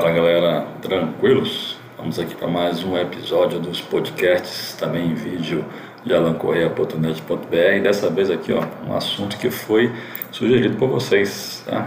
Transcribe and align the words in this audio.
Fala 0.00 0.12
galera, 0.12 0.66
tranquilos? 0.80 1.76
Vamos 1.98 2.18
aqui 2.18 2.34
para 2.34 2.48
mais 2.48 2.82
um 2.82 2.96
episódio 2.96 3.60
dos 3.60 3.82
podcasts, 3.82 4.72
também 4.72 5.08
em 5.08 5.14
vídeo 5.14 5.62
de 6.02 6.14
alancorreia.net.br. 6.14 7.82
Dessa 7.82 8.08
vez 8.08 8.30
aqui, 8.30 8.50
ó, 8.50 8.64
um 8.88 8.96
assunto 8.96 9.36
que 9.36 9.50
foi 9.50 9.92
sugerido 10.32 10.78
por 10.78 10.88
vocês, 10.88 11.62
tá? 11.66 11.86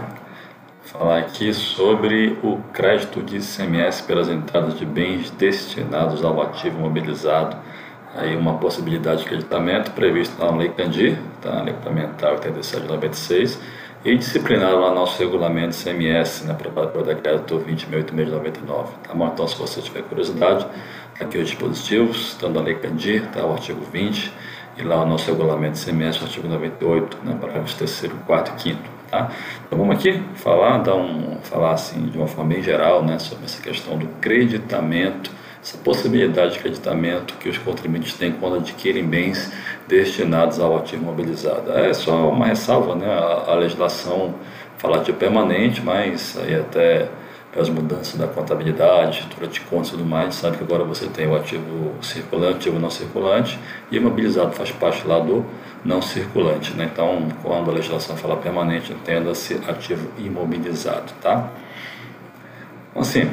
Falar 0.84 1.18
aqui 1.18 1.52
sobre 1.52 2.38
o 2.40 2.58
crédito 2.72 3.20
de 3.20 3.38
ICMS 3.38 4.04
pelas 4.04 4.28
entradas 4.28 4.78
de 4.78 4.86
bens 4.86 5.32
destinados 5.32 6.24
ao 6.24 6.40
ativo 6.40 6.78
mobilizado. 6.78 7.56
Aí 8.14 8.36
uma 8.36 8.58
possibilidade 8.58 9.22
de 9.22 9.26
acreditamento 9.26 9.90
prevista 9.90 10.44
na 10.44 10.56
Lei 10.56 10.68
Candir, 10.68 11.18
tá? 11.42 11.62
Lei 11.62 11.74
Complementar 11.74 12.34
8796 12.34 13.58
e 14.04 14.16
disciplinar 14.16 14.74
lá 14.74 14.92
nosso 14.92 15.18
regulamento 15.18 15.74
CMS, 15.74 16.44
né, 16.44 16.52
aprovado 16.52 16.88
pelo 16.88 17.04
decreto 17.04 17.58
20.899. 17.58 18.88
Tá 19.02 19.14
bom? 19.14 19.30
Então, 19.32 19.48
se 19.48 19.56
você 19.56 19.80
tiver 19.80 20.02
curiosidade, 20.02 20.66
tá 21.18 21.24
aqui 21.24 21.38
os 21.38 21.48
dispositivos, 21.48 22.34
tanto 22.38 22.58
a 22.58 22.62
Lei 22.62 22.74
Candir, 22.74 23.26
tá, 23.28 23.46
o 23.46 23.52
artigo 23.52 23.80
20, 23.92 24.32
e 24.76 24.82
lá 24.82 25.02
o 25.02 25.06
nosso 25.06 25.30
regulamento 25.30 25.78
CMS, 25.78 26.20
o 26.20 26.24
artigo 26.24 26.46
98, 26.48 27.18
né, 27.24 27.36
parágrafos 27.40 27.74
3 27.74 28.12
4 28.26 28.54
e 28.56 28.62
5 28.62 28.94
tá? 29.14 29.30
Então 29.66 29.78
vamos 29.78 29.96
aqui 29.96 30.20
falar, 30.34 30.78
dar 30.78 30.96
um, 30.96 31.38
falar 31.42 31.72
assim 31.72 32.06
de 32.06 32.18
uma 32.18 32.26
forma 32.26 32.52
bem 32.52 32.62
geral, 32.62 33.04
né, 33.04 33.18
sobre 33.18 33.44
essa 33.44 33.62
questão 33.62 33.96
do 33.96 34.06
creditamento 34.20 35.30
essa 35.64 35.78
possibilidade 35.78 36.52
de 36.52 36.58
creditamento 36.58 37.32
que 37.38 37.48
os 37.48 37.56
contribuintes 37.56 38.12
têm 38.12 38.32
quando 38.32 38.56
adquirem 38.56 39.02
bens 39.02 39.50
destinados 39.88 40.60
ao 40.60 40.76
ativo 40.76 41.02
mobilizado. 41.02 41.72
É 41.72 41.94
só 41.94 42.28
uma 42.28 42.44
ressalva, 42.44 42.94
né? 42.94 43.06
a, 43.06 43.52
a 43.52 43.54
legislação 43.54 44.34
fala 44.76 44.98
de 44.98 45.10
permanente, 45.14 45.80
mas 45.80 46.36
aí 46.38 46.54
até 46.54 47.08
as 47.58 47.70
mudanças 47.70 48.18
da 48.20 48.26
contabilidade, 48.26 49.20
estrutura 49.20 49.46
de 49.46 49.60
contas 49.62 49.88
e 49.88 49.90
tudo 49.92 50.04
mais, 50.04 50.34
sabe 50.34 50.58
que 50.58 50.64
agora 50.64 50.84
você 50.84 51.06
tem 51.06 51.26
o 51.26 51.34
ativo 51.34 51.94
circulante, 52.02 52.56
ativo 52.56 52.78
não 52.78 52.90
circulante, 52.90 53.58
e 53.90 53.96
imobilizado 53.96 54.52
faz 54.52 54.70
parte 54.70 55.06
lá 55.06 55.18
do 55.18 55.46
não 55.82 56.02
circulante. 56.02 56.74
Né? 56.74 56.90
Então, 56.92 57.28
quando 57.42 57.70
a 57.70 57.74
legislação 57.74 58.18
fala 58.18 58.36
permanente, 58.36 58.92
entenda-se 58.92 59.54
ativo 59.66 60.10
imobilizado. 60.18 61.10
Tá? 61.22 61.48
Então, 62.90 63.00
assim, 63.00 63.30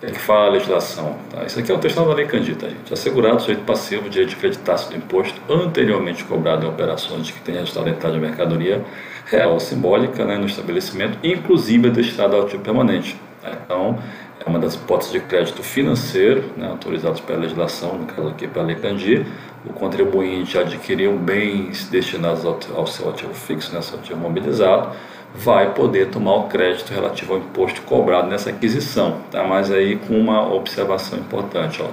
que 0.00 0.18
fala 0.18 0.46
a 0.46 0.50
legislação. 0.50 1.16
Tá? 1.30 1.44
Isso 1.44 1.58
aqui 1.58 1.70
é 1.70 1.74
o 1.74 1.78
texto 1.78 2.04
da 2.04 2.14
Lei 2.14 2.26
Candida, 2.26 2.68
gente. 2.68 2.92
Assegurado 2.92 3.40
sujeito 3.40 3.64
passivo 3.64 4.08
de 4.10 4.20
acreditar-se 4.22 4.90
do 4.90 4.96
imposto 4.96 5.40
anteriormente 5.48 6.24
cobrado 6.24 6.66
em 6.66 6.68
operações 6.68 7.26
de 7.26 7.32
que 7.32 7.40
tenha 7.40 7.60
resultado 7.60 7.88
entrada 7.88 8.14
de 8.14 8.20
mercadoria 8.20 8.84
real 9.26 9.52
ou 9.52 9.60
simbólica 9.60 10.24
né, 10.24 10.36
no 10.36 10.46
estabelecimento, 10.46 11.18
inclusive 11.22 11.90
destinado 11.90 12.36
ao 12.36 12.46
tipo 12.46 12.62
permanente. 12.62 13.16
Tá? 13.42 13.52
Então, 13.64 13.98
é 14.44 14.48
uma 14.48 14.58
das 14.58 14.74
hipóteses 14.74 15.12
de 15.12 15.20
crédito 15.20 15.62
financeiro 15.62 16.44
né, 16.56 16.68
autorizadas 16.68 17.20
pela 17.20 17.40
legislação, 17.40 17.98
no 17.98 18.06
caso 18.06 18.28
aqui 18.28 18.46
pela 18.46 18.66
Lei 18.66 18.76
Candir, 18.76 19.26
o 19.64 19.72
contribuinte 19.72 20.56
adquiriu 20.56 21.18
bens 21.18 21.88
destinados 21.88 22.44
ao, 22.44 22.58
ao 22.76 22.86
seu 22.86 23.08
ativo 23.08 23.34
fixo, 23.34 23.74
né, 23.74 23.80
seu 23.80 23.98
ativo 23.98 24.20
mobilizado, 24.20 24.94
vai 25.38 25.74
poder 25.74 26.08
tomar 26.08 26.34
o 26.36 26.42
crédito 26.44 26.92
relativo 26.92 27.34
ao 27.34 27.38
imposto 27.40 27.82
cobrado 27.82 28.28
nessa 28.28 28.50
aquisição, 28.50 29.20
tá? 29.30 29.44
mas 29.44 29.70
aí 29.70 29.96
com 29.96 30.18
uma 30.18 30.52
observação 30.52 31.18
importante. 31.18 31.82
Ó. 31.82 31.88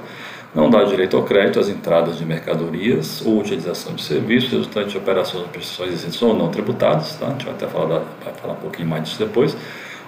Não 0.56 0.70
dá 0.70 0.84
direito 0.84 1.18
ao 1.18 1.24
crédito 1.24 1.60
às 1.60 1.68
entradas 1.68 2.18
de 2.18 2.26
mercadorias 2.26 3.22
ou 3.26 3.40
utilização 3.40 3.96
de 3.96 4.04
serviços 4.04 4.52
resultantes 4.52 4.92
de 4.92 4.98
operações 4.98 5.44
ou 5.44 5.50
prestações 5.50 5.94
existentes 5.94 6.22
ou 6.22 6.36
não 6.36 6.50
tributadas, 6.50 7.16
tá? 7.16 7.28
a 7.28 7.30
gente 7.32 7.46
vai 7.46 7.54
até 7.54 7.68
falar, 7.68 8.04
vai 8.24 8.34
falar 8.40 8.54
um 8.54 8.58
pouquinho 8.58 8.88
mais 8.88 9.04
disso 9.04 9.20
depois, 9.20 9.58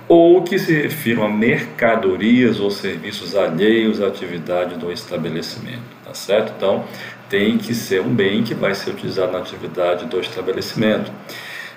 ou 0.08 0.44
que 0.44 0.60
se 0.60 0.72
refiram 0.72 1.24
a 1.24 1.30
mercadorias 1.30 2.60
ou 2.60 2.70
serviços 2.70 3.36
alheios 3.36 4.02
à 4.02 4.08
atividade 4.08 4.76
do 4.76 4.92
estabelecimento, 4.92 5.82
tá 6.06 6.14
certo? 6.14 6.54
Então, 6.56 6.84
tem 7.28 7.58
que 7.58 7.74
ser 7.74 8.02
um 8.02 8.14
bem 8.14 8.44
que 8.44 8.54
vai 8.54 8.76
ser 8.76 8.92
utilizado 8.92 9.32
na 9.32 9.40
atividade 9.40 10.06
do 10.06 10.20
estabelecimento. 10.20 11.12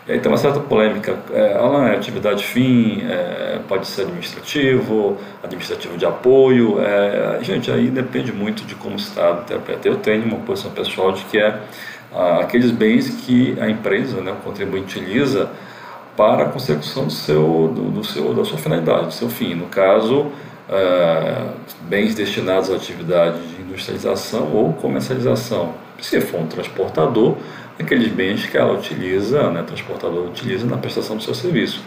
E 0.08 0.12
aí 0.12 0.20
tem 0.20 0.32
uma 0.32 0.38
certa 0.38 0.58
polêmica. 0.58 1.18
É, 1.34 1.52
ela 1.52 1.90
é 1.90 1.96
atividade 1.96 2.42
fim, 2.42 3.02
é, 3.06 3.60
pode 3.68 3.86
ser 3.86 4.02
administrativo, 4.02 5.18
administrativo 5.44 5.98
de 5.98 6.06
apoio. 6.06 6.80
É, 6.80 7.38
gente, 7.42 7.70
aí 7.70 7.90
depende 7.90 8.32
muito 8.32 8.64
de 8.64 8.74
como 8.74 8.94
o 8.94 8.98
Estado 8.98 9.42
interpreta. 9.42 9.86
Eu 9.86 9.96
tenho 9.96 10.24
uma 10.24 10.38
posição 10.38 10.70
pessoal 10.70 11.12
de 11.12 11.24
que 11.26 11.38
é 11.38 11.60
ah, 12.10 12.38
aqueles 12.40 12.70
bens 12.70 13.10
que 13.10 13.54
a 13.60 13.68
empresa, 13.68 14.22
né, 14.22 14.32
o 14.32 14.36
contribuinte 14.36 14.98
utiliza 14.98 15.50
para 16.16 16.44
a 16.44 16.48
consecução 16.48 17.04
do 17.04 17.12
seu, 17.12 17.70
do, 17.74 17.90
do, 17.90 18.04
seu, 18.04 18.32
da 18.32 18.46
sua 18.46 18.56
finalidade, 18.56 19.06
do 19.06 19.12
seu 19.12 19.28
fim. 19.28 19.54
No 19.54 19.66
caso, 19.66 20.32
é, 20.70 21.44
bens 21.82 22.14
destinados 22.14 22.70
à 22.70 22.76
atividade 22.76 23.38
de 23.46 23.60
industrialização 23.60 24.50
ou 24.54 24.72
comercialização. 24.72 25.74
Se 26.00 26.20
for 26.20 26.40
um 26.40 26.46
transportador, 26.46 27.36
aqueles 27.78 28.08
bens 28.08 28.46
que 28.46 28.56
ela 28.56 28.72
utiliza, 28.72 29.50
né, 29.50 29.62
transportador 29.62 30.26
utiliza 30.26 30.66
na 30.66 30.76
prestação 30.76 31.16
do 31.16 31.22
seu 31.22 31.34
serviço. 31.34 31.82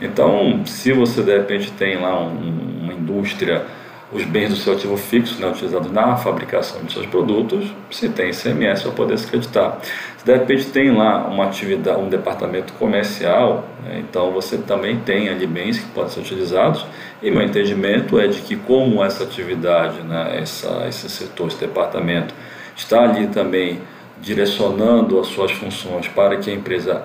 Então, 0.00 0.64
se 0.66 0.92
você 0.92 1.22
de 1.22 1.36
repente 1.36 1.70
tem 1.72 1.98
lá 1.98 2.18
um, 2.20 2.80
uma 2.82 2.92
indústria, 2.92 3.64
os 4.12 4.24
bens 4.24 4.50
do 4.50 4.56
seu 4.56 4.74
ativo 4.74 4.96
fixo 4.96 5.40
né, 5.40 5.48
utilizados 5.48 5.90
na 5.90 6.16
fabricação 6.16 6.82
de 6.82 6.92
seus 6.92 7.06
produtos, 7.06 7.72
você 7.90 8.08
tem 8.08 8.30
ICMS 8.30 8.82
para 8.82 8.92
poder 8.92 9.18
se 9.18 9.26
acreditar. 9.26 9.78
Se 10.18 10.24
de 10.24 10.32
repente 10.32 10.66
tem 10.66 10.90
lá 10.90 11.26
uma 11.26 11.44
atividade, 11.44 11.98
um 11.98 12.08
departamento 12.08 12.74
comercial, 12.74 13.64
né, 13.82 14.02
então 14.06 14.30
você 14.32 14.58
também 14.58 14.98
tem 14.98 15.28
ali 15.30 15.46
bens 15.46 15.78
que 15.78 15.86
podem 15.88 16.10
ser 16.10 16.20
utilizados. 16.20 16.84
E 17.22 17.30
meu 17.30 17.42
entendimento 17.42 18.18
é 18.18 18.26
de 18.26 18.40
que 18.40 18.56
como 18.56 19.02
essa 19.02 19.24
atividade, 19.24 20.02
né, 20.02 20.38
essa, 20.40 20.84
esse 20.88 21.08
setor, 21.08 21.48
esse 21.48 21.58
departamento 21.58 22.34
está 22.76 23.02
ali 23.02 23.26
também 23.28 23.80
direcionando 24.20 25.18
as 25.18 25.26
suas 25.26 25.50
funções 25.50 26.06
para 26.08 26.36
que 26.36 26.50
a 26.50 26.54
empresa 26.54 27.04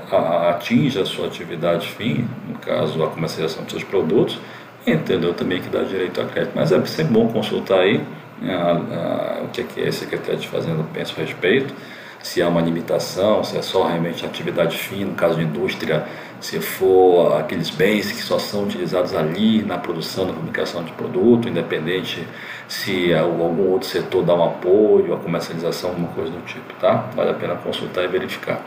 atinja 0.49 1.01
a 1.01 1.05
sua 1.05 1.27
atividade 1.27 1.87
fim, 1.87 2.27
no 2.47 2.57
caso 2.59 3.03
a 3.03 3.07
comercialização 3.07 3.63
dos 3.63 3.71
seus 3.71 3.83
produtos, 3.83 4.39
entendeu 4.85 5.33
também 5.33 5.59
que 5.59 5.67
dá 5.67 5.81
direito 5.81 6.21
a 6.21 6.25
crédito. 6.25 6.53
Mas 6.55 6.71
é 6.71 6.85
sempre 6.85 7.13
bom 7.13 7.27
consultar 7.27 7.79
aí 7.79 8.01
né, 8.39 8.55
a, 8.55 9.39
a, 9.39 9.43
o 9.43 9.47
que, 9.49 9.61
é 9.61 9.63
que 9.63 9.81
a 9.81 9.91
Secretaria 9.91 10.39
de 10.39 10.47
Fazenda 10.47 10.83
pensa 10.93 11.13
a 11.17 11.23
respeito, 11.23 11.73
se 12.21 12.41
há 12.41 12.47
uma 12.47 12.61
limitação, 12.61 13.43
se 13.43 13.57
é 13.57 13.61
só 13.61 13.87
realmente 13.87 14.25
atividade 14.25 14.77
fim, 14.77 15.05
no 15.05 15.15
caso 15.15 15.35
de 15.35 15.43
indústria, 15.43 16.05
se 16.39 16.59
for 16.59 17.37
aqueles 17.39 17.69
bens 17.69 18.11
que 18.11 18.21
só 18.21 18.37
são 18.37 18.63
utilizados 18.63 19.15
ali 19.15 19.63
na 19.63 19.77
produção, 19.77 20.25
na 20.25 20.33
fabricação 20.33 20.83
de 20.83 20.91
produto, 20.91 21.49
independente 21.49 22.27
se 22.67 23.13
algum 23.13 23.71
outro 23.71 23.87
setor 23.87 24.23
dá 24.23 24.35
um 24.35 24.43
apoio, 24.43 25.13
a 25.13 25.17
comercialização, 25.17 25.91
alguma 25.91 26.09
coisa 26.09 26.31
do 26.31 26.41
tipo, 26.45 26.73
tá? 26.79 27.09
Vale 27.15 27.31
a 27.31 27.33
pena 27.33 27.55
consultar 27.55 28.03
e 28.03 28.07
verificar. 28.07 28.61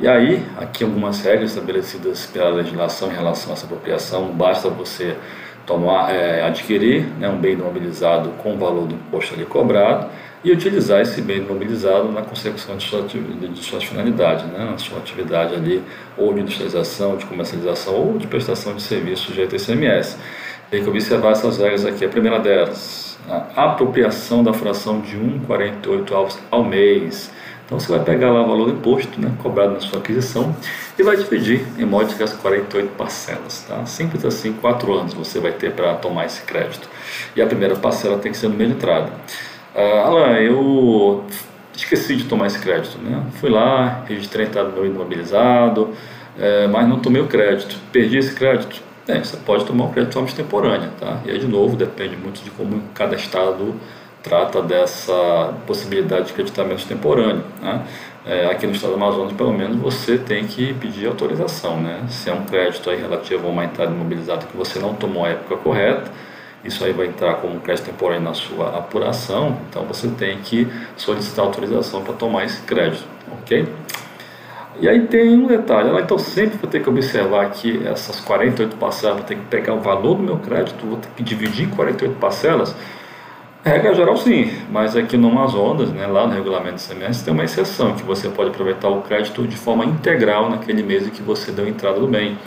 E 0.00 0.06
aí, 0.06 0.46
aqui 0.56 0.84
algumas 0.84 1.20
regras 1.22 1.50
estabelecidas 1.50 2.26
pela 2.26 2.50
legislação 2.50 3.10
em 3.10 3.14
relação 3.14 3.50
a 3.50 3.54
essa 3.54 3.66
apropriação, 3.66 4.26
basta 4.28 4.68
você 4.68 5.16
tomar, 5.66 6.14
é, 6.14 6.44
adquirir 6.44 7.04
né, 7.18 7.28
um 7.28 7.36
bem 7.36 7.52
imobilizado 7.54 8.30
com 8.38 8.54
o 8.54 8.58
valor 8.58 8.86
do 8.86 8.94
imposto 8.94 9.34
ali 9.34 9.44
cobrado, 9.44 10.08
e 10.44 10.52
utilizar 10.52 11.00
esse 11.00 11.20
bem 11.20 11.38
imobilizado 11.38 12.10
na 12.12 12.22
consecução 12.22 12.76
de, 12.76 12.84
sua, 12.84 13.02
de 13.02 13.64
suas 13.64 13.84
finalidades, 13.84 14.44
né? 14.46 14.68
na 14.70 14.78
sua 14.78 14.98
atividade 14.98 15.54
ali, 15.54 15.82
ou 16.16 16.32
de 16.32 16.40
industrialização, 16.40 17.16
de 17.16 17.26
comercialização, 17.26 17.94
ou 17.94 18.18
de 18.18 18.26
prestação 18.26 18.74
de 18.74 18.82
serviços 18.82 19.26
sujeito 19.26 19.54
a 19.54 19.58
ICMS. 19.58 20.16
Tem 20.70 20.82
que 20.82 20.88
observar 20.88 21.32
essas 21.32 21.58
regras 21.58 21.84
aqui. 21.84 22.04
A 22.04 22.08
primeira 22.08 22.38
delas, 22.38 23.18
a 23.28 23.64
apropriação 23.64 24.44
da 24.44 24.52
fração 24.52 25.00
de 25.00 25.16
1,48 25.16 26.12
avos 26.12 26.38
ao 26.50 26.64
mês. 26.64 27.30
Então 27.64 27.78
você 27.78 27.90
vai 27.90 28.02
pegar 28.02 28.30
lá 28.30 28.42
o 28.42 28.46
valor 28.48 28.66
do 28.66 28.78
imposto 28.78 29.20
né, 29.20 29.30
cobrado 29.42 29.74
na 29.74 29.80
sua 29.80 29.98
aquisição 29.98 30.56
e 30.98 31.02
vai 31.02 31.16
dividir 31.16 31.66
em 31.78 31.84
módicas 31.84 32.32
48 32.32 32.94
parcelas. 32.96 33.66
Tá? 33.68 33.84
Simples 33.84 34.24
assim, 34.24 34.52
4 34.54 34.94
anos 34.94 35.12
você 35.12 35.38
vai 35.38 35.52
ter 35.52 35.72
para 35.72 35.94
tomar 35.94 36.24
esse 36.24 36.42
crédito. 36.42 36.88
E 37.36 37.42
a 37.42 37.46
primeira 37.46 37.76
parcela 37.76 38.16
tem 38.18 38.32
que 38.32 38.38
ser 38.38 38.48
no 38.48 38.54
meio 38.54 38.70
de 38.70 38.76
entrada. 38.76 39.12
Ah, 39.80 40.06
Alan, 40.06 40.32
eu 40.40 41.24
esqueci 41.72 42.16
de 42.16 42.24
tomar 42.24 42.48
esse 42.48 42.58
crédito, 42.58 42.98
né? 42.98 43.22
Fui 43.34 43.48
lá, 43.48 44.02
registrei 44.08 44.44
a 44.44 44.48
entrada 44.48 44.70
do 44.70 44.74
meu 44.74 44.86
imobilizado, 44.86 45.90
é, 46.36 46.66
mas 46.66 46.88
não 46.88 46.98
tomei 46.98 47.22
o 47.22 47.28
crédito. 47.28 47.76
Perdi 47.92 48.18
esse 48.18 48.34
crédito? 48.34 48.82
É, 49.06 49.20
você 49.20 49.36
pode 49.36 49.64
tomar 49.64 49.84
o 49.84 49.90
crédito 49.90 50.08
de 50.08 50.14
forma 50.14 50.28
extemporânea, 50.28 50.90
tá? 50.98 51.20
E 51.24 51.30
aí, 51.30 51.38
de 51.38 51.46
novo, 51.46 51.76
depende 51.76 52.16
muito 52.16 52.42
de 52.42 52.50
como 52.50 52.82
cada 52.92 53.14
estado 53.14 53.76
trata 54.20 54.60
dessa 54.60 55.54
possibilidade 55.64 56.26
de 56.26 56.32
creditamento 56.32 56.80
extemporâneo, 56.80 57.44
né? 57.62 57.82
É, 58.26 58.46
aqui 58.46 58.66
no 58.66 58.72
estado 58.72 58.90
do 58.90 58.96
Amazonas, 58.96 59.32
pelo 59.32 59.52
menos, 59.52 59.76
você 59.76 60.18
tem 60.18 60.44
que 60.44 60.74
pedir 60.74 61.06
autorização, 61.06 61.80
né? 61.80 62.04
Se 62.08 62.28
é 62.28 62.32
um 62.32 62.44
crédito 62.44 62.90
aí 62.90 63.00
relativo 63.00 63.46
a 63.46 63.50
uma 63.50 63.64
entrada 63.64 63.92
imobilizada 63.92 64.44
que 64.44 64.56
você 64.56 64.80
não 64.80 64.92
tomou 64.94 65.24
a 65.24 65.28
época 65.28 65.56
correta, 65.58 66.10
isso 66.68 66.84
aí 66.84 66.92
vai 66.92 67.06
entrar 67.06 67.34
como 67.34 67.58
crédito 67.60 67.86
temporário 67.86 68.22
na 68.22 68.34
sua 68.34 68.78
apuração, 68.78 69.58
então 69.68 69.84
você 69.84 70.08
tem 70.08 70.38
que 70.38 70.68
solicitar 70.96 71.44
autorização 71.44 72.02
para 72.02 72.14
tomar 72.14 72.44
esse 72.44 72.60
crédito, 72.62 73.04
ok? 73.32 73.66
E 74.80 74.88
aí 74.88 75.06
tem 75.08 75.34
um 75.34 75.46
detalhe, 75.46 75.88
ela 75.88 76.00
então 76.00 76.18
sempre 76.18 76.56
vou 76.56 76.70
ter 76.70 76.80
que 76.80 76.88
observar 76.88 77.50
que 77.50 77.84
essas 77.84 78.20
48 78.20 78.76
parcelas, 78.76 79.16
vou 79.16 79.26
ter 79.26 79.34
que 79.34 79.44
pegar 79.46 79.74
o 79.74 79.80
valor 79.80 80.14
do 80.14 80.22
meu 80.22 80.36
crédito, 80.38 80.86
vou 80.86 80.98
ter 80.98 81.08
que 81.16 81.22
dividir 81.22 81.66
em 81.66 81.70
48 81.70 82.14
parcelas. 82.16 82.74
Regra 83.64 83.92
geral 83.92 84.16
sim, 84.16 84.52
mas 84.70 84.96
aqui 84.96 85.16
no 85.16 85.30
Amazonas, 85.30 85.90
né, 85.90 86.06
lá 86.06 86.28
no 86.28 86.32
regulamento 86.32 86.76
do 86.76 86.80
CMS, 86.80 87.22
tem 87.22 87.34
uma 87.34 87.42
exceção, 87.42 87.94
que 87.96 88.04
você 88.04 88.28
pode 88.28 88.50
aproveitar 88.50 88.88
o 88.88 89.02
crédito 89.02 89.46
de 89.48 89.56
forma 89.56 89.84
integral 89.84 90.48
naquele 90.48 90.82
mês 90.82 91.06
em 91.06 91.10
que 91.10 91.22
você 91.22 91.50
deu 91.50 91.66
entrada 91.66 91.98
do 91.98 92.06
bem. 92.06 92.38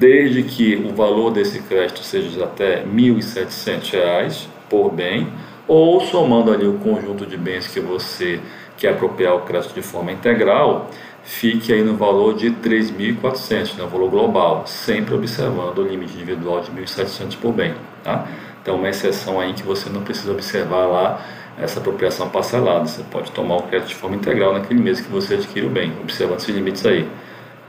Desde 0.00 0.42
que 0.44 0.76
o 0.76 0.94
valor 0.94 1.30
desse 1.30 1.60
crédito 1.60 2.02
seja 2.02 2.30
de 2.30 2.42
até 2.42 2.76
R$ 2.76 2.86
1.700 2.86 4.46
por 4.66 4.90
bem, 4.90 5.28
ou 5.68 6.00
somando 6.00 6.50
ali 6.50 6.66
o 6.66 6.78
conjunto 6.78 7.26
de 7.26 7.36
bens 7.36 7.66
que 7.66 7.80
você 7.80 8.40
quer 8.78 8.94
apropriar 8.94 9.34
o 9.36 9.40
crédito 9.42 9.74
de 9.74 9.82
forma 9.82 10.10
integral, 10.10 10.88
fique 11.22 11.70
aí 11.70 11.82
no 11.82 11.96
valor 11.96 12.34
de 12.34 12.50
3.400, 12.50 13.76
no 13.76 13.84
né, 13.84 13.90
valor 13.92 14.08
global, 14.08 14.62
sempre 14.66 15.14
observando 15.14 15.80
o 15.80 15.86
limite 15.86 16.14
individual 16.14 16.62
de 16.62 16.70
1.700 16.70 17.36
por 17.36 17.52
bem. 17.52 17.74
Tá? 18.02 18.26
Então, 18.62 18.76
uma 18.76 18.88
exceção 18.88 19.38
aí 19.38 19.52
que 19.52 19.62
você 19.62 19.90
não 19.90 20.00
precisa 20.00 20.32
observar 20.32 20.86
lá 20.86 21.26
essa 21.58 21.78
apropriação 21.78 22.30
parcelada. 22.30 22.86
Você 22.86 23.02
pode 23.10 23.30
tomar 23.32 23.56
o 23.56 23.62
crédito 23.64 23.88
de 23.88 23.96
forma 23.96 24.16
integral 24.16 24.54
naquele 24.54 24.80
mês 24.80 24.98
que 24.98 25.12
você 25.12 25.34
adquire 25.34 25.66
o 25.66 25.68
bem, 25.68 25.92
observando 26.00 26.38
esses 26.38 26.54
limites 26.54 26.86
aí. 26.86 27.06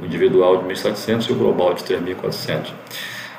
O 0.02 0.06
individual 0.06 0.58
de 0.58 0.66
1.700 0.66 1.30
e 1.30 1.34
o 1.34 1.36
global 1.36 1.74
de 1.74 1.84
3.400. 1.84 2.72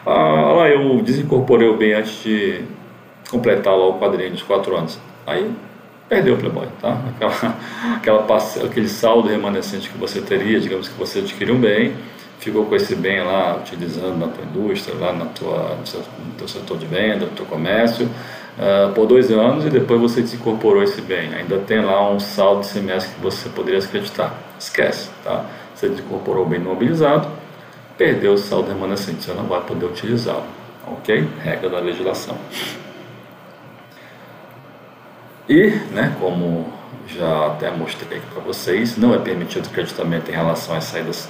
Ah, 0.06 0.52
lá 0.56 0.68
eu 0.68 1.00
desincorporei 1.02 1.68
o 1.68 1.76
bem 1.76 1.94
antes 1.94 2.22
de 2.22 2.62
completar 3.30 3.76
lá 3.76 3.88
o 3.88 3.98
quadrinho 3.98 4.30
dos 4.30 4.42
4 4.42 4.76
anos. 4.76 4.98
Aí 5.26 5.50
perdeu 6.08 6.34
o 6.34 6.38
Playboy, 6.38 6.68
tá? 6.80 6.98
Aquela, 7.08 7.56
aquela 7.96 8.22
passe, 8.24 8.60
aquele 8.60 8.88
saldo 8.88 9.28
remanescente 9.28 9.88
que 9.88 9.96
você 9.96 10.20
teria, 10.20 10.60
digamos 10.60 10.88
que 10.88 10.98
você 10.98 11.20
adquiriu 11.20 11.54
um 11.54 11.60
bem, 11.60 11.94
ficou 12.38 12.66
com 12.66 12.74
esse 12.76 12.94
bem 12.94 13.22
lá 13.22 13.56
utilizando 13.56 14.18
na 14.18 14.26
tua 14.26 14.44
indústria, 14.44 14.94
lá 14.98 15.12
na 15.12 15.26
tua, 15.26 15.76
no, 15.80 15.86
seu, 15.86 16.00
no 16.00 16.34
teu 16.36 16.48
setor 16.48 16.76
de 16.76 16.86
venda, 16.86 17.26
no 17.26 17.30
teu 17.32 17.46
comércio, 17.46 18.06
uh, 18.06 18.92
por 18.92 19.06
dois 19.06 19.30
anos 19.30 19.64
e 19.64 19.70
depois 19.70 20.00
você 20.00 20.20
desincorporou 20.20 20.82
esse 20.82 21.00
bem. 21.00 21.32
Ainda 21.34 21.58
tem 21.58 21.80
lá 21.80 22.10
um 22.10 22.18
saldo 22.18 22.60
de 22.60 22.66
semestre 22.66 23.14
que 23.14 23.20
você 23.20 23.48
poderia 23.48 23.78
acreditar. 23.78 24.34
Esquece, 24.58 25.08
tá? 25.24 25.46
Você 25.82 25.88
desincorporou 25.88 26.46
o 26.46 26.48
bem 26.48 26.60
imobilizado, 26.60 27.26
perdeu 27.98 28.34
o 28.34 28.38
saldo 28.38 28.68
remanescente, 28.68 29.24
você 29.24 29.32
não 29.32 29.46
vai 29.46 29.60
poder 29.62 29.86
utilizá-lo, 29.86 30.44
ok? 30.86 31.28
Regra 31.42 31.68
da 31.68 31.80
legislação. 31.80 32.36
E, 35.48 35.70
né, 35.90 36.14
como 36.20 36.72
já 37.08 37.48
até 37.48 37.68
mostrei 37.72 38.18
aqui 38.18 38.26
para 38.32 38.40
vocês, 38.44 38.96
não 38.96 39.12
é 39.12 39.18
permitido 39.18 39.68
creditamento 39.70 40.30
em 40.30 40.34
relação 40.34 40.76
às 40.76 40.84
saídas 40.84 41.28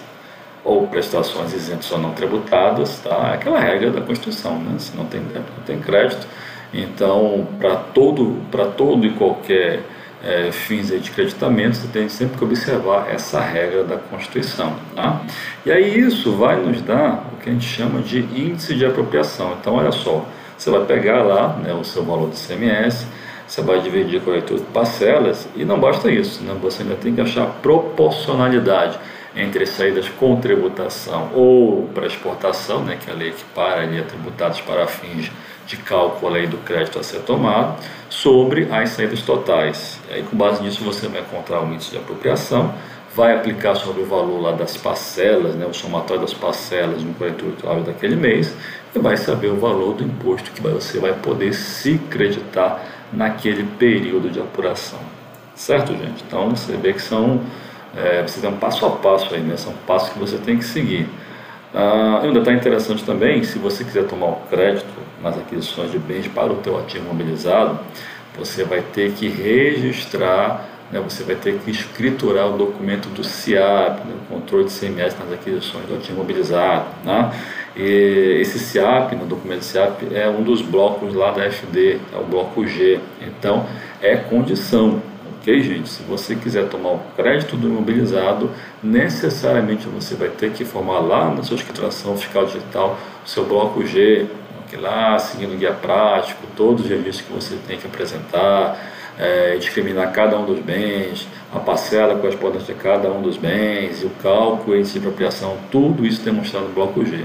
ou 0.62 0.86
prestações 0.86 1.54
isentas 1.54 1.90
ou 1.90 1.96
não 1.96 2.12
tributadas, 2.12 2.98
tá? 2.98 3.30
É 3.30 3.34
aquela 3.36 3.58
regra 3.58 3.90
da 3.90 4.02
Constituição, 4.02 4.58
né? 4.58 4.78
Se 4.78 4.94
não 4.94 5.06
tem 5.06 5.22
débito, 5.22 5.50
não 5.56 5.64
tem 5.64 5.80
crédito. 5.80 6.26
Então, 6.74 7.48
para 7.58 7.76
todo, 7.76 8.36
todo 8.76 9.06
e 9.06 9.14
qualquer 9.14 9.82
é, 10.22 10.52
fins 10.52 10.88
de 10.88 11.10
creditamento, 11.10 11.76
você 11.76 11.88
tem 11.88 12.08
sempre 12.08 12.38
que 12.38 12.44
observar 12.44 13.10
essa 13.10 13.40
regra 13.40 13.82
da 13.82 13.96
Constituição, 13.96 14.74
tá? 14.94 15.20
E 15.66 15.72
aí 15.72 15.98
isso 15.98 16.32
vai 16.32 16.56
nos 16.56 16.80
dar 16.80 17.26
o 17.32 17.42
que 17.42 17.50
a 17.50 17.52
gente 17.52 17.66
chama 17.66 18.00
de 18.00 18.20
índice 18.20 18.74
de 18.74 18.86
apropriação. 18.86 19.56
Então, 19.60 19.74
olha 19.74 19.90
só, 19.90 20.24
você 20.56 20.70
vai 20.70 20.84
pegar 20.84 21.22
lá 21.22 21.56
né, 21.56 21.74
o 21.74 21.82
seu 21.82 22.04
valor 22.04 22.30
de 22.30 22.36
CMS, 22.36 23.06
você 23.46 23.60
vai 23.60 23.80
dividir 23.80 24.20
por 24.20 24.40
parcelas 24.72 25.48
e 25.56 25.64
não 25.64 25.78
basta 25.78 26.10
isso, 26.10 26.42
né? 26.42 26.56
você 26.60 26.82
ainda 26.82 26.94
tem 26.94 27.14
que 27.14 27.20
achar 27.20 27.44
proporcionalidade 27.60 28.98
entre 29.34 29.66
saídas 29.66 30.08
com 30.08 30.36
tributação 30.36 31.30
ou 31.34 31.88
para 31.94 32.06
exportação, 32.06 32.84
né, 32.84 32.98
que 33.02 33.10
é 33.10 33.12
a 33.12 33.16
lei 33.16 33.28
equipara 33.28 33.82
ali 33.82 33.98
a 33.98 34.04
tributados 34.04 34.60
para 34.60 34.86
fins 34.86 35.30
de 35.66 35.76
cálculo 35.76 36.34
aí 36.34 36.46
do 36.46 36.58
crédito 36.58 36.98
a 36.98 37.02
ser 37.02 37.20
tomado, 37.20 37.78
sobre 38.10 38.68
as 38.70 38.90
saídas 38.90 39.22
totais. 39.22 39.98
E 40.10 40.14
aí, 40.14 40.22
com 40.22 40.36
base 40.36 40.62
nisso, 40.62 40.84
você 40.84 41.06
vai 41.08 41.20
encontrar 41.20 41.62
o 41.62 41.72
índice 41.72 41.90
de 41.90 41.96
apropriação, 41.96 42.74
vai 43.14 43.34
aplicar 43.34 43.74
sobre 43.74 44.02
o 44.02 44.06
valor 44.06 44.40
lá 44.40 44.52
das 44.52 44.76
parcelas, 44.76 45.54
né, 45.54 45.66
o 45.66 45.72
somatório 45.72 46.22
das 46.22 46.34
parcelas 46.34 47.02
no 47.02 47.14
corretor 47.14 47.48
virtual 47.50 47.80
daquele 47.80 48.16
mês, 48.16 48.54
e 48.94 48.98
vai 48.98 49.16
saber 49.16 49.48
o 49.48 49.56
valor 49.56 49.94
do 49.94 50.04
imposto 50.04 50.50
que 50.50 50.60
você 50.60 50.98
vai 50.98 51.14
poder 51.14 51.54
se 51.54 51.98
creditar 52.10 52.82
naquele 53.12 53.64
período 53.78 54.30
de 54.30 54.40
apuração. 54.40 54.98
Certo, 55.54 55.92
gente? 55.92 56.24
Então, 56.26 56.50
você 56.50 56.76
vê 56.76 56.92
que 56.92 57.02
são 57.02 57.40
é, 57.96 58.22
você 58.22 58.40
tem 58.40 58.50
um 58.50 58.56
passo 58.56 58.86
a 58.86 58.90
passo 58.90 59.34
aí, 59.34 59.40
né? 59.40 59.56
São 59.56 59.72
passos 59.86 60.10
que 60.10 60.18
você 60.18 60.38
tem 60.38 60.56
que 60.56 60.64
seguir. 60.64 61.08
Ah, 61.74 62.20
e 62.24 62.28
um 62.28 62.32
detalhe 62.32 62.58
interessante 62.58 63.04
também, 63.04 63.42
se 63.44 63.58
você 63.58 63.82
quiser 63.84 64.04
tomar 64.06 64.26
o 64.26 64.36
crédito 64.50 64.86
nas 65.22 65.38
aquisições 65.38 65.90
de 65.90 65.98
bens 65.98 66.26
para 66.28 66.52
o 66.52 66.56
teu 66.56 66.78
ativo 66.78 67.06
mobilizado, 67.06 67.78
você 68.36 68.64
vai 68.64 68.82
ter 68.82 69.12
que 69.12 69.28
registrar, 69.28 70.66
né, 70.90 71.00
você 71.00 71.22
vai 71.22 71.36
ter 71.36 71.58
que 71.58 71.70
escriturar 71.70 72.48
o 72.48 72.58
documento 72.58 73.08
do 73.08 73.24
CIAP, 73.24 74.04
né, 74.06 74.14
o 74.22 74.34
controle 74.34 74.64
de 74.64 74.72
CMS 74.72 75.16
nas 75.18 75.32
aquisições 75.32 75.86
do 75.86 75.94
ativo 75.94 76.18
mobilizado. 76.18 76.86
Né? 77.04 77.32
E 77.74 78.38
esse 78.40 78.58
CIAP, 78.58 79.14
no 79.14 79.24
documento 79.24 79.62
CIAP, 79.62 80.14
é 80.14 80.28
um 80.28 80.42
dos 80.42 80.60
blocos 80.60 81.14
lá 81.14 81.30
da 81.30 81.50
FD, 81.50 81.98
é 82.12 82.18
o 82.18 82.24
bloco 82.24 82.66
G. 82.66 83.00
Então, 83.20 83.66
é 84.02 84.16
condição 84.16 85.00
Ok, 85.42 85.60
gente? 85.60 85.88
Se 85.88 86.04
você 86.04 86.36
quiser 86.36 86.68
tomar 86.68 86.90
o 86.90 87.00
crédito 87.16 87.56
do 87.56 87.66
imobilizado, 87.66 88.48
necessariamente 88.80 89.88
você 89.88 90.14
vai 90.14 90.28
ter 90.28 90.52
que 90.52 90.64
formar 90.64 91.00
lá 91.00 91.34
na 91.34 91.42
sua 91.42 91.56
escrituração 91.56 92.16
fiscal 92.16 92.46
digital 92.46 92.96
o 93.26 93.28
seu 93.28 93.44
bloco 93.44 93.84
G, 93.84 94.26
okay, 94.64 94.78
lá 94.78 95.18
seguindo 95.18 95.54
o 95.54 95.56
guia 95.56 95.72
prático, 95.72 96.46
todos 96.56 96.84
os 96.84 96.88
registros 96.88 97.22
que 97.22 97.32
você 97.32 97.58
tem 97.66 97.76
que 97.76 97.88
apresentar, 97.88 98.78
é, 99.18 99.56
discriminar 99.56 100.12
cada 100.12 100.38
um 100.38 100.46
dos 100.46 100.60
bens, 100.60 101.26
a 101.52 101.58
parcela 101.58 102.14
correspondente 102.14 102.70
a 102.70 102.74
cada 102.76 103.10
um 103.10 103.20
dos 103.20 103.36
bens 103.36 104.00
e 104.00 104.06
o 104.06 104.10
cálculo 104.22 104.84
si 104.84 104.92
de 104.92 104.98
apropriação, 104.98 105.56
tudo 105.72 106.06
isso 106.06 106.22
demonstrado 106.22 106.68
no 106.68 106.72
bloco 106.72 107.04
G. 107.04 107.24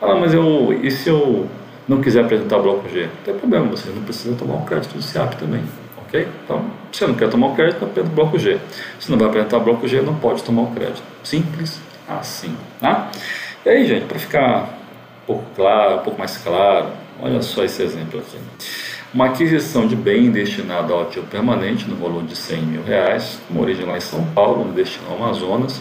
Ah, 0.00 0.14
mas 0.14 0.32
eu, 0.32 0.78
e 0.80 0.92
se 0.92 1.08
eu 1.08 1.48
não 1.88 2.00
quiser 2.00 2.20
apresentar 2.20 2.58
o 2.58 2.62
bloco 2.62 2.88
G? 2.88 3.06
Não 3.06 3.24
tem 3.24 3.34
problema, 3.34 3.66
você 3.66 3.90
não 3.90 4.02
precisa 4.04 4.32
tomar 4.36 4.58
o 4.58 4.64
crédito 4.64 4.94
do 4.94 5.02
CIAP 5.02 5.34
também. 5.34 5.64
Ok? 6.06 6.28
Então, 6.44 6.81
você 6.92 7.06
não 7.06 7.14
quer 7.14 7.28
tomar 7.28 7.48
o 7.48 7.54
crédito, 7.54 7.84
apresenta 7.84 8.12
o 8.12 8.14
bloco 8.14 8.38
G. 8.38 8.58
Se 9.00 9.10
não 9.10 9.18
vai 9.18 9.28
apresentar 9.28 9.58
o 9.58 9.60
bloco 9.60 9.88
G, 9.88 10.00
não 10.02 10.14
pode 10.14 10.42
tomar 10.42 10.62
o 10.62 10.70
crédito. 10.72 11.02
Simples 11.22 11.80
assim. 12.08 12.56
Tá? 12.80 13.10
E 13.64 13.68
aí, 13.68 13.86
gente, 13.86 14.06
para 14.06 14.18
ficar 14.18 14.62
um 14.62 15.26
pouco 15.26 15.44
claro, 15.54 15.96
um 15.96 15.98
pouco 16.00 16.18
mais 16.18 16.36
claro, 16.36 16.88
olha 17.20 17.40
só 17.42 17.64
esse 17.64 17.82
exemplo 17.82 18.20
aqui. 18.20 18.38
Uma 19.14 19.26
aquisição 19.26 19.86
de 19.86 19.94
bem 19.94 20.30
destinado 20.30 20.92
ao 20.92 21.02
ativo 21.02 21.26
permanente 21.26 21.88
no 21.88 21.96
valor 21.96 22.22
de 22.24 22.34
100 22.34 22.62
mil 22.62 22.82
reais, 22.82 23.38
com 23.48 23.60
origem 23.60 23.84
lá 23.84 23.96
em 23.96 24.00
São 24.00 24.24
Paulo, 24.34 24.64
no 24.64 24.72
destino 24.72 25.10
ao 25.10 25.16
Amazonas, 25.16 25.76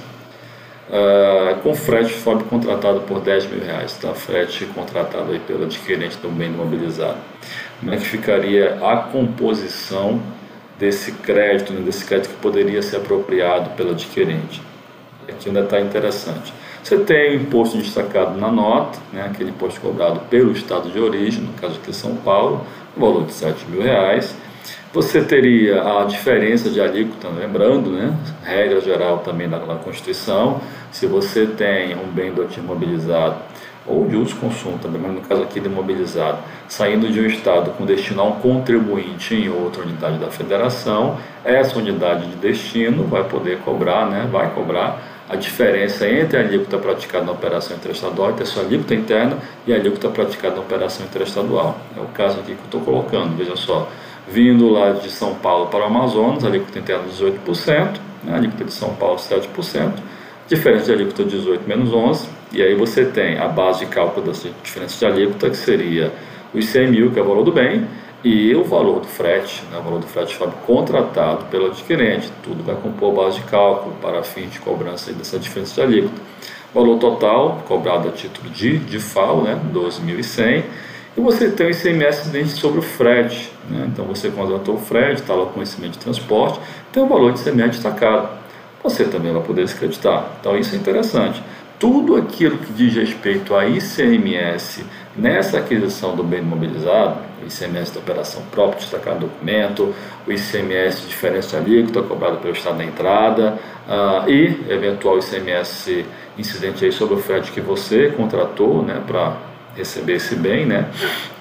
uh, 0.90 1.56
com 1.64 1.74
frete 1.74 2.14
FOB 2.14 2.44
contratado 2.44 3.02
por 3.02 3.22
10 3.22 3.48
mil 3.48 3.64
reais, 3.64 3.98
tá? 3.98 4.14
frete 4.14 4.66
contratado 4.66 5.32
aí 5.32 5.40
pelo 5.40 5.64
adquirente 5.64 6.18
do 6.18 6.30
bem 6.30 6.50
imobilizado 6.50 7.18
como 7.82 7.96
é 7.96 7.98
que 7.98 8.06
ficaria 8.06 8.78
a 8.82 8.98
composição 8.98 10.22
desse 10.82 11.12
crédito, 11.12 11.72
né, 11.72 11.82
desse 11.82 12.04
crédito 12.04 12.32
que 12.32 12.38
poderia 12.38 12.82
ser 12.82 12.98
apropriado 12.98 13.70
pelo 13.78 13.92
adquirente. 13.92 14.64
Aqui 15.30 15.48
um 15.48 15.54
detalhe 15.54 15.86
interessante. 15.86 16.52
Você 16.84 16.98
tem 16.98 17.38
o 17.38 17.42
imposto 17.44 17.78
destacado 17.78 18.36
na 18.40 18.52
nota, 18.52 18.98
né, 19.14 19.24
aquele 19.24 19.52
imposto 19.52 19.80
cobrado 19.80 20.22
pelo 20.22 20.52
estado 20.52 20.90
de 20.90 21.00
origem, 21.00 21.44
no 21.44 21.54
caso 21.54 21.76
aqui 21.76 21.96
São 21.96 22.16
Paulo, 22.16 22.66
no 22.98 23.06
valor 23.06 23.26
de 23.26 23.34
7 23.34 23.64
mil 23.68 23.84
reais. 23.84 24.36
Você 24.92 25.22
teria 25.22 25.84
a 25.84 26.04
diferença 26.06 26.68
de 26.68 26.82
alíquota, 26.82 27.30
lembrando, 27.30 27.92
né, 27.92 28.18
regra 28.44 28.82
geral 28.82 29.20
também 29.20 29.48
da, 29.48 29.60
Constituição, 29.60 30.60
se 30.92 31.06
você 31.06 31.46
tem 31.46 31.96
um 31.96 32.08
bem 32.08 32.34
do 32.34 32.48
imobilizado 32.58 33.51
ou 33.86 34.08
de 34.08 34.16
uso 34.16 34.36
consumo 34.36 34.78
também, 34.78 35.02
mas 35.02 35.14
no 35.14 35.22
caso 35.22 35.42
aqui 35.42 35.60
de 35.60 35.68
mobilizado, 35.68 36.38
saindo 36.68 37.10
de 37.12 37.20
um 37.20 37.26
estado 37.26 37.72
com 37.72 37.86
destino 37.86 38.22
a 38.22 38.26
um 38.26 38.34
contribuinte 38.34 39.34
em 39.34 39.50
outra 39.50 39.82
unidade 39.82 40.18
da 40.20 40.28
federação, 40.28 41.18
essa 41.44 41.78
unidade 41.78 42.28
de 42.28 42.36
destino 42.36 43.04
vai 43.06 43.24
poder 43.24 43.60
cobrar, 43.60 44.06
né, 44.06 44.28
vai 44.32 44.52
cobrar 44.54 45.02
a 45.28 45.36
diferença 45.36 46.08
entre 46.10 46.38
a 46.38 46.42
alíquota 46.42 46.78
praticada 46.78 47.26
na 47.26 47.32
operação 47.32 47.76
interestadual, 47.76 48.34
que 48.34 48.44
é 48.44 48.46
sua 48.46 48.64
alíquota 48.64 48.94
interna, 48.94 49.38
e 49.66 49.74
a 49.74 49.78
alíquota 49.78 50.10
praticada 50.10 50.56
na 50.56 50.62
operação 50.62 51.06
interestadual. 51.06 51.78
É 51.98 52.02
o 52.02 52.08
caso 52.08 52.40
aqui 52.40 52.54
que 52.54 52.60
eu 52.60 52.66
estou 52.66 52.82
colocando, 52.82 53.36
veja 53.38 53.56
só, 53.56 53.88
vindo 54.28 54.70
lá 54.70 54.92
de 54.92 55.10
São 55.10 55.36
Paulo 55.36 55.68
para 55.68 55.80
o 55.80 55.84
Amazonas, 55.84 56.44
a 56.44 56.48
alíquota 56.48 56.78
interna 56.80 57.06
18%, 57.06 57.98
né, 58.24 58.34
a 58.34 58.36
alíquota 58.36 58.66
de 58.66 58.74
São 58.74 58.94
Paulo 58.96 59.16
7%, 59.16 59.94
diferença 60.48 60.86
de 60.86 60.92
alíquota 60.92 61.24
18 61.24 61.68
menos 61.68 61.94
11, 61.94 62.28
e 62.52 62.62
aí 62.62 62.76
você 62.76 63.06
tem 63.06 63.38
a 63.38 63.48
base 63.48 63.86
de 63.86 63.86
cálculo 63.86 64.26
das 64.26 64.46
diferenças 64.64 65.00
de 65.00 65.06
alíquota, 65.06 65.50
que 65.50 65.58
seria 65.58 66.12
os 66.54 66.66
100 66.66 66.88
mil, 66.88 67.12
que 67.12 67.20
é 67.20 67.22
o 67.22 67.26
valor 67.26 67.44
do 67.44 67.52
bem, 67.52 67.88
e 68.24 68.54
o 68.54 68.64
valor 68.64 69.00
do 69.00 69.08
frete, 69.08 69.64
né, 69.72 69.80
o 69.80 69.82
valor 69.82 70.00
do 70.00 70.06
frete 70.06 70.38
contratado 70.66 71.46
pelo 71.46 71.68
adquirente. 71.68 72.32
Tudo 72.44 72.62
vai 72.64 72.76
compor 72.76 73.14
a 73.14 73.24
base 73.24 73.40
de 73.40 73.46
cálculo 73.46 73.96
para 74.02 74.22
fim 74.22 74.48
de 74.48 74.60
cobrança 74.60 75.12
dessa 75.14 75.40
diferença 75.40 75.76
de 75.76 75.82
alíquota. 75.82 76.22
Valor 76.74 77.00
total 77.00 77.64
cobrado 77.68 78.10
a 78.10 78.12
título 78.12 78.50
de, 78.50 78.78
de 78.80 79.00
FAO, 79.00 79.42
né, 79.44 79.60
12.100. 79.74 80.64
E 81.18 81.22
você 81.22 81.50
tem 81.50 81.68
o 81.68 81.70
ICMS 81.72 82.22
incidente 82.22 82.50
sobre 82.50 82.80
o 82.80 82.82
frete. 82.84 83.52
Né? 83.70 83.88
Então 83.92 84.06
você 84.06 84.30
contratou 84.30 84.76
o 84.76 84.78
frete, 84.78 85.22
está 85.22 85.34
lá 85.34 85.44
o 85.44 85.48
conhecimento 85.48 85.94
de 85.94 86.00
transporte, 86.00 86.60
tem 86.92 87.02
o 87.02 87.08
valor 87.08 87.34
de 87.34 87.42
ICMS 87.42 87.72
destacado. 87.72 88.30
Você 88.84 89.06
também 89.06 89.32
vai 89.32 89.42
poder 89.42 89.64
descreditar. 89.64 90.32
Então 90.40 90.58
isso 90.58 90.76
é 90.76 90.78
interessante 90.78 91.42
tudo 91.82 92.16
aquilo 92.16 92.60
que 92.60 92.72
diz 92.72 92.94
respeito 92.94 93.56
a 93.56 93.68
ICMS 93.68 94.86
nessa 95.18 95.58
aquisição 95.58 96.16
do 96.16 96.24
bem 96.24 96.40
imobilizado, 96.40 97.18
ICMS 97.44 97.92
da 97.92 98.00
operação 98.00 98.44
própria, 98.52 98.78
destacar 98.78 99.18
documento, 99.18 99.92
o 100.28 100.32
ICMS 100.32 101.08
diferença 101.08 101.58
alíquota 101.58 102.04
cobrado 102.04 102.38
pelo 102.38 102.54
Estado 102.54 102.78
da 102.78 102.84
entrada 102.84 103.60
uh, 103.88 104.30
e 104.30 104.72
eventual 104.72 105.18
ICMS 105.18 106.06
incidente 106.38 106.86
aí 106.86 106.92
sobre 106.92 107.16
o 107.16 107.18
frete 107.18 107.52
que 107.52 107.60
você 107.60 108.14
contratou 108.16 108.84
né, 108.84 109.02
para 109.08 109.38
receber 109.76 110.18
esse 110.18 110.36
bem, 110.36 110.68
né? 110.68 110.88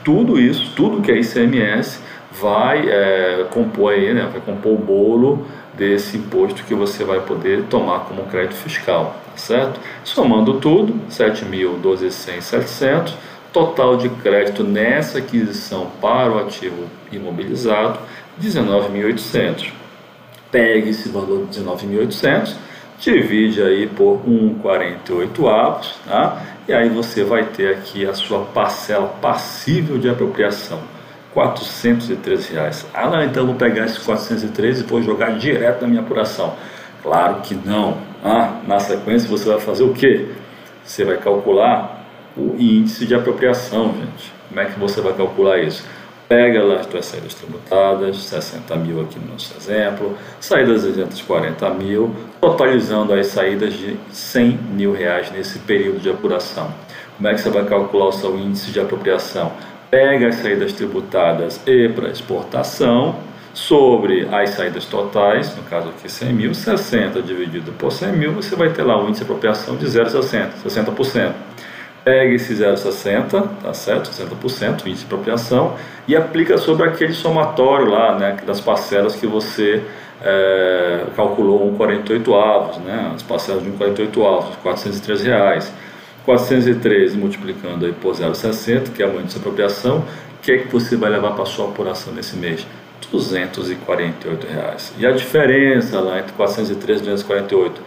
tudo 0.03 0.41
isso, 0.41 0.73
tudo 0.75 1.03
que 1.03 1.13
é 1.13 1.19
ICMS 1.19 2.01
vai 2.41 2.89
é, 2.89 3.47
compor 3.51 3.93
aí, 3.93 4.15
né, 4.15 4.29
vai 4.33 4.41
compor 4.41 4.73
o 4.73 4.79
bolo 4.79 5.47
desse 5.75 6.17
imposto 6.17 6.65
que 6.65 6.75
você 6.75 7.05
vai 7.05 7.21
poder 7.21 7.65
tomar 7.65 8.01
como 8.01 8.25
crédito 8.25 8.55
fiscal, 8.55 9.17
tá 9.27 9.37
certo? 9.37 9.81
Somando 10.05 10.61
tudo, 10.61 10.95
7.012.700, 11.11 13.13
total 13.53 13.97
de 13.97 14.09
crédito 14.09 14.63
nessa 14.63 15.19
aquisição 15.19 15.89
para 16.01 16.33
o 16.33 16.39
ativo 16.39 16.85
imobilizado, 17.13 17.99
19.800. 18.41 19.73
Pegue 20.51 20.91
esse 20.91 21.09
valor 21.09 21.47
de 21.47 21.61
19.800, 21.61 22.55
divide 22.99 23.63
aí 23.63 23.87
por 23.87 24.21
1,48 24.27 25.49
avos, 25.49 25.95
tá? 26.07 26.43
E 26.69 26.73
aí 26.73 26.89
você 26.89 27.25
vai 27.25 27.45
ter 27.45 27.75
aqui 27.75 28.07
a 28.07 28.15
sua 28.15 28.41
parcela 28.41 29.09
passível 29.21 29.99
de 29.99 30.09
apropriação 30.09 30.81
413 31.35 32.53
reais. 32.53 32.87
Ah, 32.93 33.09
não, 33.09 33.23
então 33.23 33.47
vou 33.47 33.55
pegar 33.55 33.87
esses 33.87 33.99
413 33.99 34.83
e 34.83 34.87
vou 34.87 35.03
jogar 35.03 35.39
direto 35.39 35.83
na 35.83 35.89
minha 35.89 36.01
apuração. 36.01 36.55
Claro 37.03 37.37
que 37.43 37.55
não. 37.55 37.99
Ah, 38.23 38.61
na 38.67 38.79
sequência 38.79 39.29
você 39.29 39.49
vai 39.49 39.61
fazer 39.61 39.85
o 39.85 39.93
quê? 39.93 40.29
Você 40.85 41.05
vai 41.05 41.17
calcular 41.19 42.05
o 42.37 42.57
índice 42.59 43.07
de 43.07 43.15
apropriação, 43.15 43.95
gente. 43.95 44.33
Como 44.49 44.61
é 44.61 44.65
que 44.67 44.79
você 44.79 45.01
vai 45.01 45.13
calcular 45.13 45.59
isso? 45.59 45.85
Pega 46.29 46.63
lá 46.63 46.77
as 46.77 46.87
tuas 46.87 47.07
saídas 47.07 47.35
tributadas, 47.35 48.17
60 48.19 48.77
mil 48.77 49.01
aqui 49.01 49.19
no 49.19 49.33
nosso 49.33 49.53
exemplo, 49.57 50.17
saídas 50.39 50.83
de 50.83 50.89
240 50.89 51.71
mil, 51.71 52.15
totalizando 52.41 53.13
as 53.15 53.27
saídas 53.29 53.75
de 53.75 53.97
100 54.13 54.49
mil 54.73 54.93
reais 54.93 55.31
nesse 55.33 55.59
período 55.61 55.99
de 55.99 56.09
apuração. 56.09 56.73
Como 57.17 57.29
é 57.29 57.35
que 57.35 57.41
você 57.41 57.51
vai 57.51 57.65
calcular 57.65 58.07
o 58.07 58.13
seu 58.13 58.39
índice 58.39 58.71
de 58.71 58.79
apropriação? 58.79 59.53
Pega 59.91 60.29
as 60.29 60.37
saídas 60.37 60.73
tributadas 60.73 61.61
e 61.67 61.89
para 61.89 62.09
exportação 62.09 63.17
sobre 63.53 64.29
as 64.31 64.51
saídas 64.51 64.85
totais, 64.85 65.55
no 65.57 65.65
caso 65.65 65.89
aqui 65.89 66.09
100 66.09 66.33
mil, 66.33 66.55
60 66.55 67.21
dividido 67.21 67.73
por 67.73 67.91
100 67.91 68.13
mil, 68.13 68.33
você 68.33 68.55
vai 68.55 68.71
ter 68.71 68.83
lá 68.83 68.97
o 68.97 69.09
índice 69.09 69.25
de 69.25 69.31
apropriação 69.31 69.77
de 69.77 69.87
0,60, 69.87 70.51
60%. 70.65 71.33
Pega 72.05 72.35
esse 72.35 72.55
0,60, 72.55 73.49
tá 73.63 73.75
certo? 73.75 74.09
60%, 74.11 74.87
índice 74.87 75.01
de 75.01 75.05
apropriação, 75.07 75.75
e 76.07 76.17
aplica 76.17 76.57
sobre 76.57 76.89
aquele 76.89 77.13
somatório 77.13 77.91
lá, 77.91 78.17
né, 78.17 78.37
das 78.47 78.61
parcelas 78.61 79.17
que 79.17 79.27
você 79.27 79.83
é, 80.23 81.03
calculou 81.17 81.71
1,48 81.77 82.35
avos, 82.35 82.79
né, 82.79 83.13
as 83.15 83.23
parcelas 83.23 83.63
de 83.65 83.71
1,48 83.71 84.27
avos, 84.27 84.57
403 84.63 85.23
reais 85.25 85.73
413 86.31 87.17
multiplicando 87.17 87.87
aí 87.87 87.93
por 87.93 88.15
0,60, 88.15 88.93
que 88.93 89.03
é 89.03 89.07
o 89.07 89.21
índice 89.21 89.35
de 89.35 89.41
apropriação, 89.41 89.99
o 89.99 90.43
que 90.43 90.53
é 90.53 90.59
que 90.59 90.69
você 90.69 90.97
vai 90.97 91.11
levar 91.11 91.33
para 91.33 91.45
sua 91.45 91.67
apuração 91.67 92.13
nesse 92.13 92.37
mês? 92.37 92.67
248 93.11 94.47
reais. 94.47 94.93
E 94.97 95.05
a 95.05 95.11
diferença 95.11 95.99
lá 96.01 96.21
entre 96.21 96.33
413 96.33 97.03
e 97.03 97.05
248? 97.05 97.83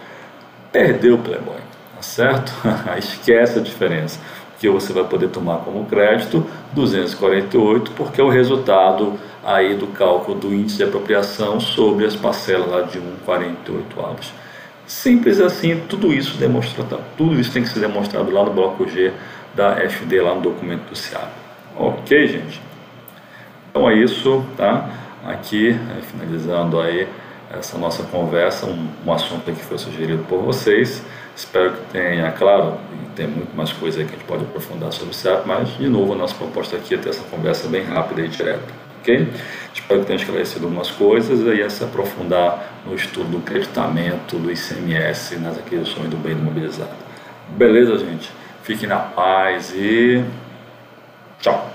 Perdeu 0.71 1.15
o 1.15 1.17
Playboy, 1.19 1.55
tá 1.95 2.01
certo? 2.01 2.51
Esquece 2.99 3.59
a 3.59 3.61
diferença. 3.61 4.19
Que 4.59 4.69
você 4.69 4.91
vai 4.91 5.05
poder 5.05 5.29
tomar 5.29 5.57
como 5.59 5.85
crédito 5.85 6.45
248, 6.73 7.91
porque 7.91 8.19
é 8.19 8.23
o 8.23 8.29
resultado 8.29 9.13
aí 9.43 9.75
do 9.75 9.87
cálculo 9.87 10.37
do 10.37 10.53
índice 10.53 10.77
de 10.77 10.83
apropriação 10.83 11.59
sobre 11.59 12.05
as 12.05 12.15
parcelas 12.15 12.69
lá 12.69 12.81
de 12.81 12.99
1,48 12.99 13.83
avos. 13.99 14.33
Simples 14.93 15.41
assim, 15.41 15.81
tudo 15.89 16.13
isso 16.13 16.37
demonstra, 16.37 16.85
tudo 17.17 17.37
isso 17.37 17.51
tem 17.51 17.63
que 17.63 17.69
ser 17.69 17.79
demonstrado 17.79 18.31
lá 18.31 18.45
no 18.45 18.53
bloco 18.53 18.87
G 18.87 19.11
da 19.55 19.75
FD, 19.75 20.21
lá 20.21 20.35
no 20.35 20.41
documento 20.41 20.87
do 20.87 20.95
CIAP. 20.95 21.29
Ok, 21.75 22.27
gente? 22.27 22.61
Então 23.69 23.89
é 23.89 23.95
isso, 23.95 24.45
tá? 24.55 24.87
Aqui, 25.25 25.71
é, 25.71 26.01
finalizando 26.03 26.79
aí 26.79 27.07
essa 27.51 27.77
nossa 27.77 28.03
conversa, 28.03 28.67
um, 28.67 28.87
um 29.05 29.11
assunto 29.11 29.51
que 29.51 29.65
foi 29.65 29.79
sugerido 29.79 30.23
por 30.25 30.41
vocês. 30.43 31.03
Espero 31.35 31.73
que 31.73 31.91
tenha, 31.91 32.31
claro, 32.31 32.77
tem 33.15 33.25
muito 33.27 33.57
mais 33.57 33.73
coisa 33.73 33.97
que 33.97 34.03
a 34.03 34.15
gente 34.15 34.25
pode 34.25 34.43
aprofundar 34.43 34.93
sobre 34.93 35.09
o 35.09 35.13
CIAP, 35.13 35.45
mas, 35.47 35.69
de 35.75 35.89
novo, 35.89 36.13
a 36.13 36.15
nossa 36.15 36.35
proposta 36.35 36.77
aqui 36.77 36.93
é 36.93 36.97
ter 36.97 37.09
essa 37.09 37.23
conversa 37.23 37.67
bem 37.67 37.83
rápida 37.83 38.21
e 38.21 38.27
direta 38.27 38.82
ok? 39.03 39.27
Espero 39.73 39.99
que 39.99 40.05
tenha 40.07 40.17
esclarecido 40.17 40.65
algumas 40.65 40.89
coisas 40.89 41.41
e 41.41 41.61
aí 41.61 41.69
se 41.69 41.83
aprofundar 41.83 42.81
no 42.85 42.95
estudo 42.95 43.29
do 43.29 43.39
creditamento 43.41 44.37
do 44.37 44.49
ICMS 44.49 45.37
nas 45.39 45.57
aquisições 45.57 46.09
do 46.09 46.17
bem 46.17 46.31
imobilizado. 46.31 46.91
Beleza, 47.49 47.97
gente? 47.99 48.31
Fiquem 48.63 48.87
na 48.87 48.99
paz 48.99 49.73
e 49.75 50.23
tchau! 51.41 51.72